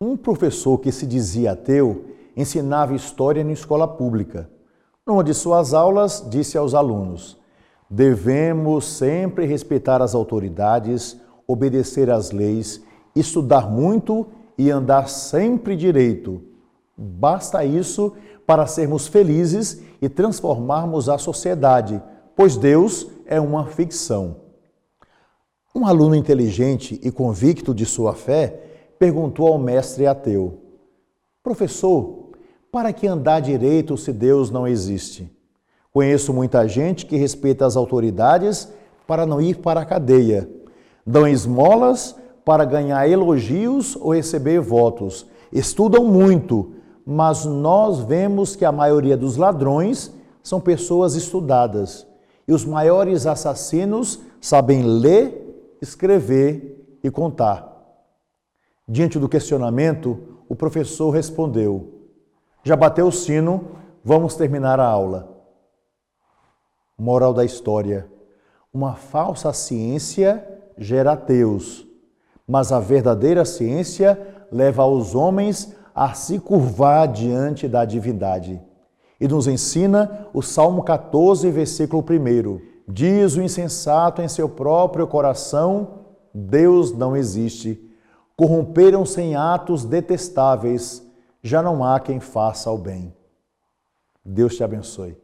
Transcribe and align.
Um 0.00 0.16
professor 0.16 0.78
que 0.78 0.92
se 0.92 1.04
dizia 1.04 1.50
ateu 1.50 2.04
ensinava 2.36 2.94
história 2.94 3.42
na 3.42 3.50
escola 3.50 3.88
pública. 3.88 4.48
Numa 5.04 5.24
de 5.24 5.34
suas 5.34 5.74
aulas, 5.74 6.24
disse 6.30 6.56
aos 6.56 6.72
alunos: 6.72 7.36
devemos 7.90 8.84
sempre 8.84 9.44
respeitar 9.44 10.00
as 10.00 10.14
autoridades, 10.14 11.20
obedecer 11.48 12.10
às 12.10 12.30
leis, 12.30 12.80
estudar 13.12 13.68
muito 13.68 14.28
e 14.56 14.70
andar 14.70 15.08
sempre 15.08 15.74
direito. 15.74 16.42
Basta 16.96 17.64
isso 17.64 18.12
para 18.46 18.68
sermos 18.68 19.08
felizes 19.08 19.82
e 20.00 20.08
transformarmos 20.08 21.08
a 21.08 21.18
sociedade, 21.18 22.00
pois 22.36 22.56
Deus 22.56 23.08
é 23.26 23.40
uma 23.40 23.66
ficção. 23.66 24.36
Um 25.74 25.84
aluno 25.84 26.14
inteligente 26.14 27.00
e 27.02 27.10
convicto 27.10 27.74
de 27.74 27.84
sua 27.84 28.14
fé 28.14 28.67
perguntou 28.98 29.48
ao 29.48 29.58
mestre 29.58 30.06
ateu: 30.06 30.58
Professor, 31.42 32.30
para 32.70 32.92
que 32.92 33.06
andar 33.06 33.40
direito 33.40 33.96
se 33.96 34.12
Deus 34.12 34.50
não 34.50 34.66
existe? 34.66 35.30
Conheço 35.92 36.32
muita 36.32 36.68
gente 36.68 37.06
que 37.06 37.16
respeita 37.16 37.66
as 37.66 37.76
autoridades 37.76 38.68
para 39.06 39.24
não 39.24 39.40
ir 39.40 39.56
para 39.56 39.80
a 39.80 39.86
cadeia, 39.86 40.48
dão 41.06 41.26
esmolas 41.26 42.14
para 42.44 42.64
ganhar 42.64 43.08
elogios 43.08 43.96
ou 43.96 44.12
receber 44.12 44.60
votos, 44.60 45.26
estudam 45.50 46.04
muito, 46.04 46.72
mas 47.04 47.44
nós 47.44 48.00
vemos 48.00 48.54
que 48.54 48.64
a 48.64 48.72
maioria 48.72 49.16
dos 49.16 49.36
ladrões 49.36 50.12
são 50.42 50.60
pessoas 50.60 51.14
estudadas 51.14 52.06
e 52.46 52.52
os 52.52 52.64
maiores 52.64 53.26
assassinos 53.26 54.20
sabem 54.40 54.82
ler, 54.82 55.76
escrever 55.80 56.98
e 57.02 57.10
contar. 57.10 57.77
Diante 58.90 59.18
do 59.18 59.28
questionamento, 59.28 60.18
o 60.48 60.56
professor 60.56 61.10
respondeu: 61.10 61.92
Já 62.64 62.74
bateu 62.74 63.08
o 63.08 63.12
sino, 63.12 63.72
vamos 64.02 64.34
terminar 64.34 64.80
a 64.80 64.86
aula. 64.86 65.28
Moral 66.96 67.34
da 67.34 67.44
história: 67.44 68.10
Uma 68.72 68.94
falsa 68.94 69.52
ciência 69.52 70.42
gera 70.78 71.12
ateus, 71.12 71.86
mas 72.46 72.72
a 72.72 72.80
verdadeira 72.80 73.44
ciência 73.44 74.18
leva 74.50 74.86
os 74.86 75.14
homens 75.14 75.76
a 75.94 76.14
se 76.14 76.38
curvar 76.38 77.08
diante 77.08 77.68
da 77.68 77.84
divindade. 77.84 78.58
E 79.20 79.28
nos 79.28 79.46
ensina 79.46 80.28
o 80.32 80.40
Salmo 80.40 80.82
14, 80.82 81.50
versículo 81.50 82.02
1. 82.02 82.60
Diz 82.88 83.36
o 83.36 83.42
insensato 83.42 84.22
em 84.22 84.28
seu 84.28 84.48
próprio 84.48 85.06
coração: 85.06 86.04
Deus 86.32 86.96
não 86.96 87.14
existe 87.14 87.86
corromperam-se 88.38 89.20
em 89.20 89.34
atos 89.34 89.84
detestáveis, 89.84 91.04
já 91.42 91.60
não 91.60 91.82
há 91.82 91.98
quem 91.98 92.20
faça 92.20 92.70
o 92.70 92.78
bem. 92.78 93.12
Deus 94.24 94.54
te 94.54 94.62
abençoe. 94.62 95.16